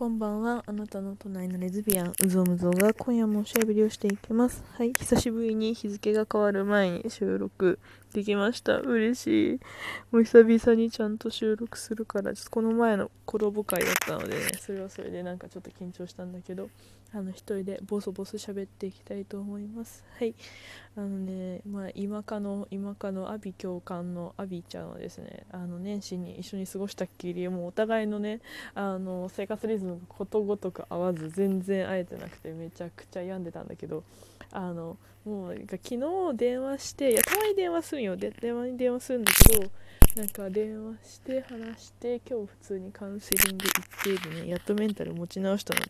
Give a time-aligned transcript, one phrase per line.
[0.00, 0.64] こんばんは。
[0.66, 4.64] あなたの隣のレズビアン、うぞむぞが今夜もおしゃべりをしていきます。
[4.78, 4.94] はい。
[4.94, 7.78] 久しぶりに日付が変わる前に収録
[8.14, 8.78] できました。
[8.78, 9.60] 嬉しい。
[10.10, 16.70] もう久々にちゃんと収録するから、ちょっとこの前のコラボ会だったのでね、それはそれでなんかちょっと緊張したんだけど、
[17.12, 20.04] あの、一人でボソボソ喋っていきたいと思います。
[20.18, 20.34] はい。
[20.96, 28.40] あのね、まあ、今かの、今かのアビ教官のアビちゃんはですね、あの、年始に一緒に過ごしたっきり、もうお互いのね、
[28.74, 34.04] あの、生活リズムがことごとく合わず、全然会えてなくて、めちゃくちゃ病んでたんだけど、
[34.52, 36.00] あの、もう、昨日
[36.34, 38.16] 電話して、いや、たまに電話するよ。
[38.16, 39.70] で電話に電話するんだけど、
[40.16, 45.86] なんか電話して話して今日普通にカウンセリング行ってでねやっとメンタル持ち直したので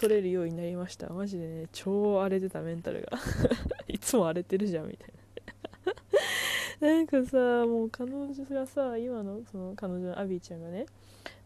[0.00, 1.08] 取れるようになりました。
[1.12, 3.18] マジでね超荒れてたメンタルが。
[3.88, 5.08] いつも荒れてるじゃんみたい
[6.80, 6.86] な。
[6.94, 10.86] なんかさもう彼女がさ今のその彼女のアビーちゃんがね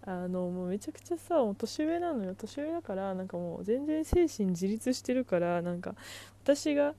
[0.02, 2.34] あのもうめちゃくちゃさもう年上なのよ。
[2.34, 5.94] 年上だからなんかもう全然精神自立してるからなんか
[6.42, 6.94] 私が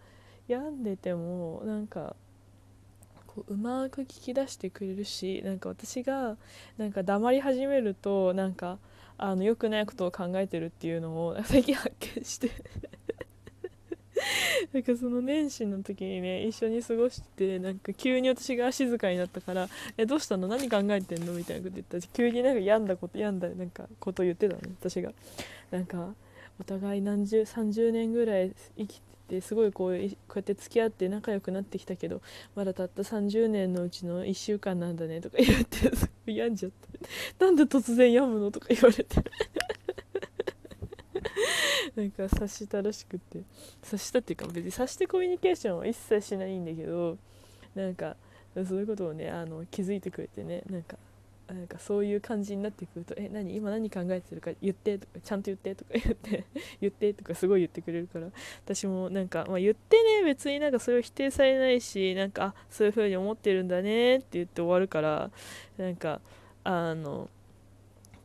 [0.47, 2.15] 病んでてもなんか
[3.39, 6.35] こううまく聞き出してくれるしなんか私が
[6.77, 8.77] なんか黙り始めるとなんか
[9.17, 12.49] あの良くないことを考えてるっていうのを最近発見して
[14.73, 20.47] なんかその年始の時にね一緒に過ごしてなんか急に私が静かになったから「えどうしたの？
[20.47, 25.13] 何考えてんの?」みたいなこと言ったら急になんか病んだこと病んだなんかこと言ってたの私が。
[25.71, 26.13] なんか
[26.59, 29.99] お互い何十30年ぐらい生きってすごいこうこう
[30.35, 32.21] やって付き合って仲良くなってきたけど
[32.55, 35.91] まだたった30年のうちの1週間なんだねとか言って
[36.25, 36.87] 病んじゃって
[37.37, 39.05] なんで突然病むのとか言われて。
[41.95, 43.43] なんか察したらしくて。
[43.81, 47.17] 察したっていうか別に察してコミュニケーションは一切しないんだけど
[47.75, 48.15] なんか
[48.55, 50.97] そういうことをねあの気づいてくれてねなんか
[51.53, 56.45] なんかそういう感じになってくると「え何今何考えてるか言って」とか「ちゃんと言って」とか言って
[56.81, 58.27] 言ってとかすごい言ってくれるから
[58.65, 65.31] 私もなんか、まあ、言ってね別になんかそれを否定されないしなんかそういう風に思ってるんだねって言って終わるから
[65.77, 66.21] なんか
[66.63, 67.29] あの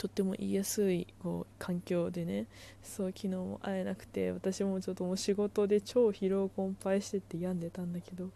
[0.04, 2.46] とっても言いやすいこう環境でね。
[2.82, 8.28] そう昨日も会えなくて私もちょっともう仕事で超疲労困憊してって病んでたんだけど。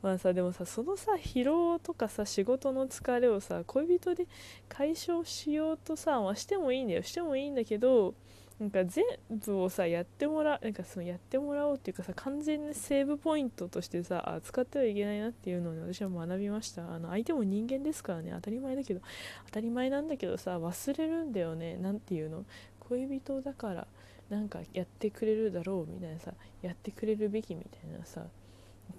[0.00, 4.28] まあさでもさそのさ疲労とかさ仕事の疲れをさ恋人で
[4.68, 7.02] 解消しようとさ、まあ、してもいいんだよ。
[7.02, 8.14] してもいいんだけど
[8.60, 16.92] なんか全部をさやってもらなんかそのやってもらおうっていうかさ完全にセーブポイントとしてさあ使ってはいけないなっていうのを、ね、私は学びました。
[16.92, 18.32] あの相手も人間ですからね。
[18.34, 19.00] 当たり前だけど
[19.46, 21.76] 当たり前なんだけどさ忘れるんだよね。
[21.80, 22.44] 何ていうの？
[22.80, 23.86] 恋人だから
[24.28, 28.24] なんかやってくれるだろうみたいなさやってくれるべきみたいなさ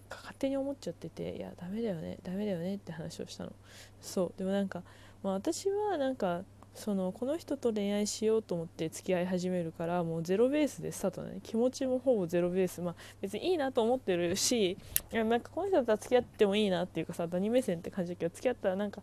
[0.09, 3.52] 勝手に思っちゃってていやダメだよねダメだよねって話をしたの。
[4.00, 4.40] そう。
[4.40, 4.84] でもなんか、
[5.22, 6.44] まあ、私はなんか
[6.74, 11.40] そのこの人と恋愛しようと思って付き合い始めるからもうゼロベースでスタートね。
[11.44, 12.81] 気持ちもほぼゼロベース。
[12.81, 14.78] まあ別にいいなと思ってるし
[15.12, 19.02] いやなんかこの人だったら付き合ってもいいなっていうかさ何目線って感じだけど付き合ったらなんか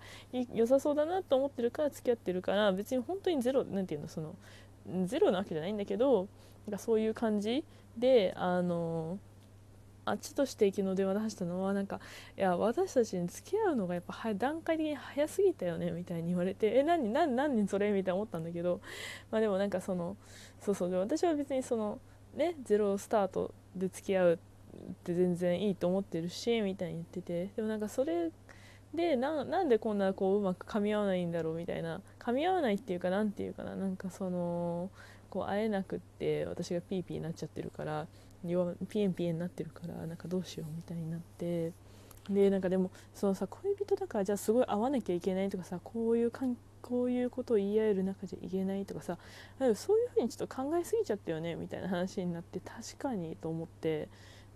[0.55, 4.35] 良さそうだなと思ってるから付き合ってるから別に本当にゼロなんていうのその
[5.05, 6.29] ゼロなわけじゃないんだけど
[6.67, 7.65] なんかそういう感じ
[7.99, 9.36] であのー
[10.07, 12.01] あっちとして昨日電話で話したのはなんか
[12.39, 18.81] いや私たちに付き合うのがやっぱ段階的に早すぎたよねみたいに言われて え何何何それみたいな思ったんだけど
[19.33, 20.17] まあでもなんかその
[20.61, 21.99] そうそうで私は別にその
[22.35, 24.39] ねゼロスタートで付き合うっ
[25.05, 28.31] て全然いいと思ってるしみたいに言っててでもなんかそれ
[28.97, 32.01] でなんでこんなこううまく噛み合わないんだろうみたいな。
[32.19, 33.77] 噛み合わないっていうか何て言うかな。
[33.77, 34.91] なんかその
[35.31, 38.07] こう会えなくって私がピーピーになっちゃってるから
[38.89, 41.73] ピエンピエンになってるからなんかどうしようみたいになって。
[42.31, 49.19] でなんかでもそのさ恋人だからじゃあすごい会わなきゃいけないとかさこういうかんこういうことを言い合える中じゃいけないとかさ
[49.75, 54.09] そういうふうにちょっと考えすぎちゃったよねみたいな話になって確かにと思って。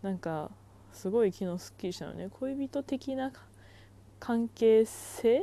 [0.03, 0.51] なんか
[0.93, 2.29] すごい昨日すっきりしたのね。
[2.41, 3.33] 恋人的な
[4.21, 5.43] 関係性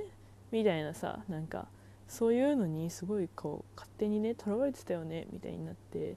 [0.52, 1.68] みたいなさなんか
[2.08, 6.16] そういうのにすごいこう勝手にねとらわれてたよねみたいになって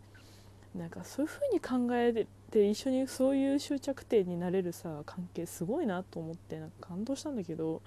[0.75, 7.83] なんかそういう風に考えて一緒にそういう終着点になれるさ関係すごいなと思ってなんか感動したんだけど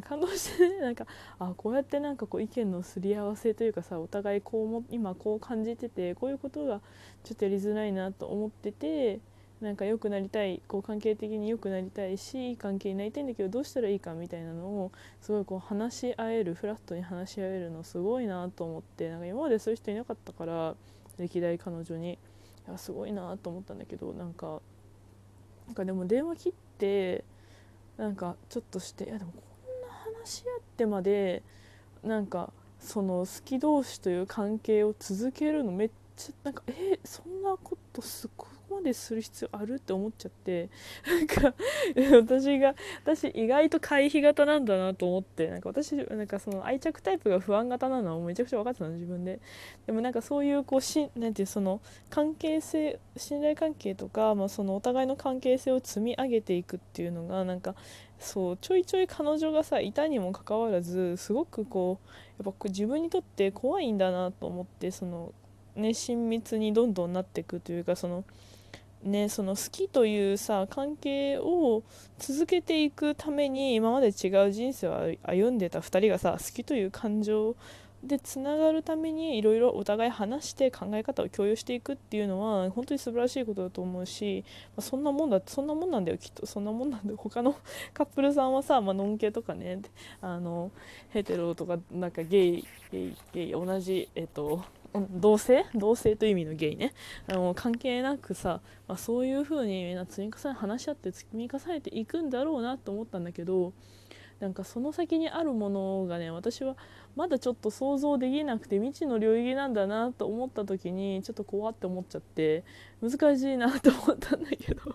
[0.00, 1.06] 感動してねなんか
[1.38, 6.80] あこうやってなんかこう意見のすり合わせというかさお互いこうも今こう感じててこういうことが
[7.24, 9.20] ちょっとやりづらいなと思ってて
[9.64, 20.74] なんか良くなりたいこう関係的に良くなりたいしいい関係になりたいんだけどどうしたらいいかみたいなのをすごいこう話し合えるフラットに話し合えるのすごいなと思ってなんか今までそういう人いなかったから
[21.16, 24.60] 歴代彼女にいやすごいなと思ったんだけどなんか
[25.66, 27.24] なんかでも電話切って
[27.96, 31.42] なんかちょっとしていやでもこんな話し合ってまで
[32.02, 40.68] なんかその好き同士という関係を続けるのめっちゃなんかえそんなことすごいこまでする必要あるって思っちゃって
[41.06, 41.54] なんか
[42.12, 42.74] 私が
[43.04, 49.40] 私意外と回避型なんだなと思ってなんか私なんかその愛着タイプが不安型なのはめちゃくちゃ分かってたの自分で。
[49.86, 51.80] でもなんかそういうこうしなんていうその
[52.10, 57.74] 関係性信頼関係とか、まあ、そのお互いの関係性を積み上げていくっていうのがなんか
[58.18, 61.98] そうちょいちょい彼女がさいたにもかかわらずすごくこ
[62.38, 65.32] うやっぱ自分にとって怖いんだなと思ってその
[65.76, 68.24] ね親密にどんどんなっていくというかその
[69.04, 71.82] ね、その好きというさ関係を
[72.18, 77.54] 続けていくために今まで違う人生を歩んでた2人がさ好きという感情
[78.06, 84.44] でつながるためにいろいろお互い話して考え方を共有していくっていうのは本当に素晴らしいことだと思うし、
[84.76, 86.46] まあ、そんなもんだそんなもんなんだよきっと。
[86.46, 87.16] そんなもんなんだよ。
[87.16, 87.56] 他の
[87.94, 89.80] カップルさんはさ、まあのんけとかね
[90.20, 90.70] あの
[91.10, 94.62] ヘテロとかなんかゲイゲイゲイ同じえっと
[94.94, 95.64] 同性？
[95.74, 96.94] 同性という意味のゲイね。
[97.26, 103.72] あの関係なくさ、まあ、そういう風にみんな積み重ね話し合って積み重ねていくんだろうなと思ったんだけど
[104.38, 106.76] なんかその先にあるものがね私は
[107.16, 112.64] まだちょっと想像できなくて未知の領域なんだなと思った時にちょっと怖って思っちゃって
[113.02, 114.94] 難しいなと思ったんだけど。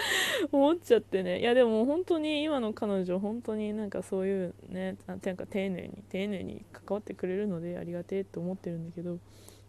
[0.52, 1.40] 思っちゃってね。
[1.40, 9.18] いやでも本当に今の彼女本当になんかそういうねなんか丁寧に丁寧に関わってくれるのでありがてえって思ってるんだけど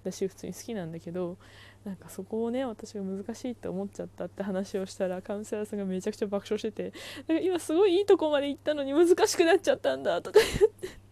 [0.04, 1.38] 私普通に好きなんだけど
[1.86, 6.94] なんかそこをね私が難しいって思っちゃったって話をしたらカウンセラーさんがめちゃくちゃ爆笑してて
[7.28, 11.04] なんか今すごいいいとこまで行ったのに難しくなっちゃったんだとか言って。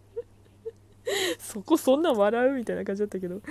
[1.39, 3.41] そこそんな笑うみたいな感じだったけど。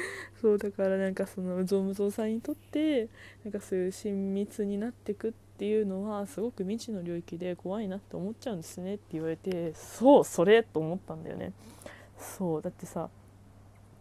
[0.40, 3.08] そうだからなんかそのゾウムゾウさんにとって
[3.44, 11.52] なんかそういう親密になってくってていうのはすごく未知の領域で怖いなって思っちゃうんですねって言われてそうそれと思ったんだよね。
[12.16, 13.10] そうだってさ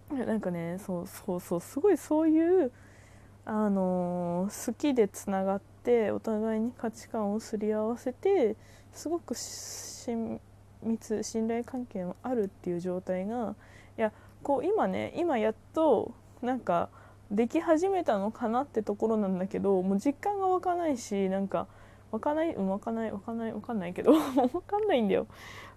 [0.10, 2.72] なんかねそうそうそうすごいそういう
[3.44, 8.56] あの、好きでつながってお互いに価値観をすり合わせて
[8.94, 10.40] すごく親
[10.82, 13.56] 密信頼関係もあるっていう状態が
[13.98, 14.14] いや
[14.44, 16.90] こう今ね今やっとなんか
[17.32, 21.68] でき始めたのかなってところなんだけどもう実感が湧かないしなんか
[22.12, 25.28] 湧かないうん湧かない湧かない湧かんないけど 湧かんないんだよ。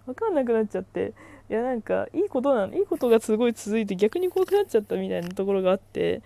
[0.07, 1.13] 分かんなくなっちゃって。
[1.49, 6.23] いやなんかいいことなのいいことがすごい続いて逆に怖くなっちゃったみたいなところがあって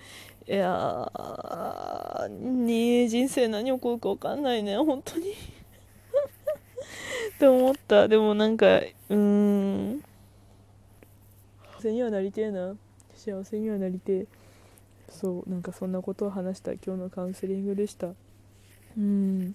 [0.46, 4.76] いやーに人生何起こるか分かんないね。
[4.76, 5.32] 本当に。
[7.34, 8.06] って思った。
[8.06, 10.02] でもなんかうん。
[11.76, 12.76] 幸せにはなりてえな。
[13.14, 14.26] 幸せにはなりてえ。
[15.18, 18.08] そうなんかそんなことを話した今日のカウンセリングでした。
[18.96, 19.54] うん。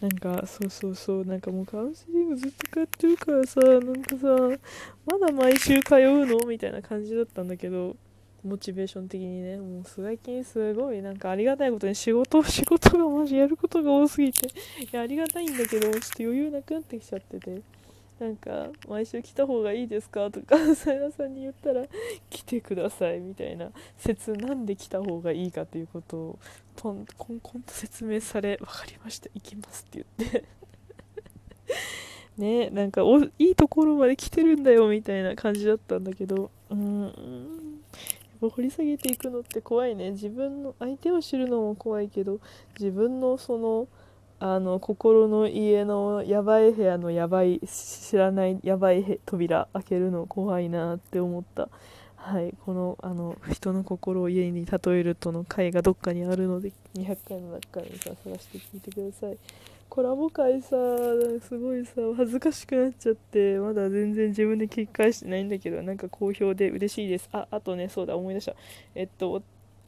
[0.00, 4.26] なんかそうそうそうなんかもうカウンセリングずっと通ってるからさなんかさ
[5.04, 6.46] まだ毎週通うの？
[6.46, 7.96] みたいな感じだったんだけど
[8.42, 14.50] モチベーション的にねもう最近すごいなんかありがたいことに仕事仕事がマジやることが多すぎてい
[14.90, 17.60] やありがたいんだけどちょっと余裕なくなってきちゃってて。
[18.20, 20.30] なんか毎週来た方がいいですか？
[20.30, 21.86] とか さやさんに言ったら
[22.28, 26.38] 来てくださいみたいな説なんで来た方がいいかということを
[26.76, 29.30] とんこんこんと説明され分かりました。
[29.34, 30.44] 行きますって言って。
[32.36, 37.80] ねなんかおいいところまで来てるんだよみたいな感じだったんだけどうーん。
[38.40, 40.12] 掘り下げていくのって怖いね。
[40.12, 42.40] 自分の相手を知るのも怖いけど
[42.78, 43.86] 自分のその
[44.40, 51.68] あの心の家のやばい部屋のやばい知らないやばい扉開けるの怖いなって思った。
[52.16, 59.36] はいこのあの人の心を家に例えるとの回がどっかにあるので200回の中からさ探して聞いてください。
[59.88, 60.68] コラボ会さ
[61.42, 67.28] すごいさ恥ずかしくなっちゃってまだ全然自分で聞き返してないんだけどなんか好評で嬉しいです。
[67.32, 68.54] ああとねそうだ思い出した。
[68.94, 69.42] えっと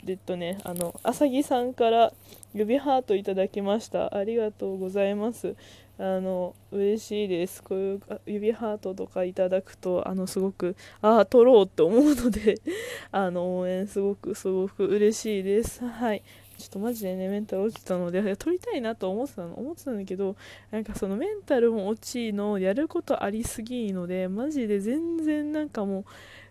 [0.06, 2.12] えっとねあのあさぎさんから
[2.54, 4.14] 指ハートいただきました。
[4.14, 5.54] ありがとうございます。
[5.98, 7.62] あの嬉しいです。
[7.62, 12.56] こういう指ハートとかいただくとあのすごくああ撮ろうって思うので
[13.12, 15.84] あの応援すごくすごく嬉しいです。
[15.86, 16.22] はい。
[16.62, 20.36] ちょっとマジでねメンタル落ちたので撮りたいなと思ってたの思ってたんだけど
[20.70, 26.04] なんかそのメンタルも落ちのやることありすぎのでマジで全然なんかも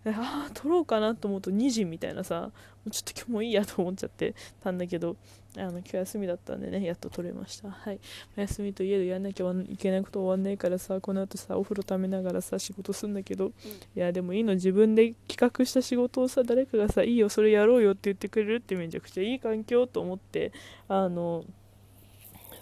[0.03, 2.51] うああ撮ろうかなと思うと2時みたいなさも
[2.87, 5.15] うちょっと今日もいいやと思っちゃってたんだけど
[5.58, 7.70] あの今日休みだったんでねやっと撮れました。
[7.70, 8.00] はい。
[8.36, 13.53] 休みといえどやんなきゃいけないこと終わんないからさこの後さお風呂ためながらさ仕事すんだけど、うん、い
[13.96, 14.53] やでもいいの。
[14.53, 20.53] 自分で企画した仕事をさ誰かがさいいよそれやろうよって言ってくれるってめちゃくちゃいい環境と思って
[20.88, 21.43] あの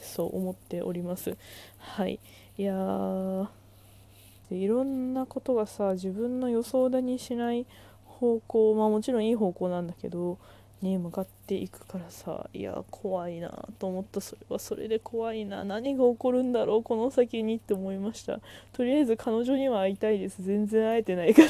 [0.01, 1.37] そう思っております。
[1.77, 2.19] はい。
[2.57, 3.49] いや
[4.51, 7.65] いろんなことがさ自分の予想だにしない
[8.03, 10.37] 方向まあもちろんいい方向なんだけど
[10.81, 14.21] に向かっていくからさいや怖いなと思った。
[14.21, 15.63] それはそれで怖いな。
[15.63, 18.39] 何が起こるんだろうこの先にって思いました。
[18.73, 20.41] とりあえず彼女には会いたいです。
[20.41, 21.47] 全然会えてないから。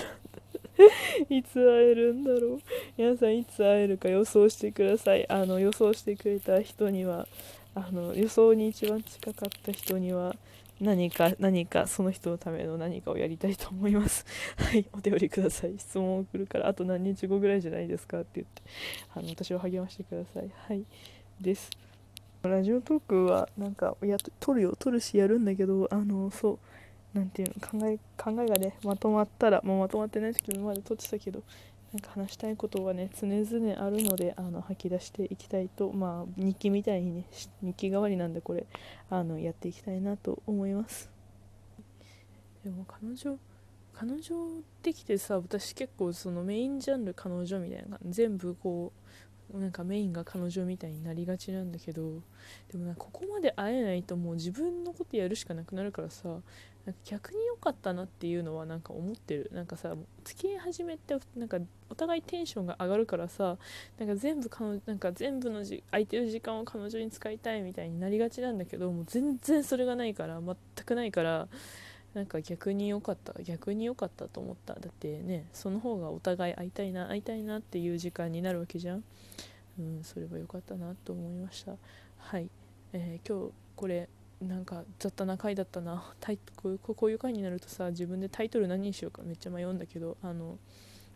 [1.29, 2.59] いつ会えるんだろう。
[2.97, 5.29] 皆さんいつ会えるか予想してください。
[5.29, 7.27] あの予想してくれた人には
[7.75, 10.35] あの予想に一番近かった人には
[10.79, 14.25] 何か何かその人のための何かをやりたいと思います。
[14.57, 15.77] はいお手振りください。
[15.77, 18.61] 質問を送るからあと何日後ぐらいじゃないですかって言って
[19.13, 20.49] あの私を励ましてください。
[20.53, 20.85] はい
[21.41, 21.69] です。
[22.43, 26.59] ラジオトークはなんかや撮るよ撮るしやるんだけどあのそう
[27.13, 31.43] 何ていうの考え考えがねまとまったらもうまとまってない時今まで撮ってたけど
[31.93, 37.25] なんか話したいことはね常々あるのであの吐き出していきたいとまあ日記みたいにね
[37.63, 38.67] 日記代わりなんでこれ
[39.09, 41.09] あのやっていきたいなと思います。
[42.63, 43.37] でも彼女
[43.93, 44.35] 彼女
[44.83, 48.93] できてさ私結構そのメインジャンル彼女みたいな全部こ
[49.53, 52.21] うなんかメインが彼女みたいになりがちなんだけど
[52.71, 56.37] でもなここまで会えないともう自分のことやるしかなくなるからさ
[56.89, 59.51] なんか逆に良かったなっていうのはなんか思ってる。
[59.53, 63.57] なんかさ付き合い始めてなんかお互いテンションが上がるからさ
[63.99, 71.47] なんか全部彼なんか全部のじ空いてる時間を彼女に使いたいみたいになりがちなんだけどもう全然それがないから全くないから
[72.15, 74.73] なんか逆に良かった逆に良かったと思った。
[74.73, 79.03] だってねその方がお互い会いたいな会いたいなっていう時間になるわけじゃん。
[79.77, 81.73] うんそれは良かったなと思いました。
[82.17, 82.49] はい、
[82.93, 84.09] えー、今日これ
[84.41, 86.13] なんか雑多な回だったな。
[86.19, 89.21] タイこういう回になるとさ自分でタイトル何にしようか。
[89.23, 90.57] めっちゃ迷うんだけどあの、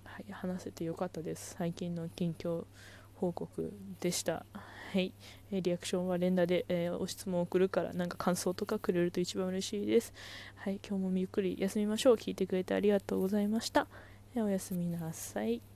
[0.03, 1.55] はい、話せてよかったです。
[1.57, 2.65] 最近の近況
[3.15, 4.45] 報告でした。
[4.53, 5.13] はい、
[5.51, 10.13] えリアクションは連打で、えー、お質問を送るからなんか感想とかくれると一番嬉しいです。
[10.55, 12.15] はい今日もゆっくり休みましょう。
[12.15, 13.87] 聞いてくれてありがとうございました、
[14.35, 15.72] えおやすみなさい。